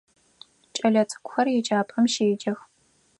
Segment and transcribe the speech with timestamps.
[0.75, 2.59] Кӏэлэцӏыкӏухэр еджапӏэм щеджэх.